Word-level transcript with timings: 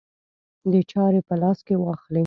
د 0.71 0.73
چارې 0.91 1.21
په 1.27 1.33
لاس 1.41 1.59
کې 1.67 1.75
واخلي. 1.77 2.19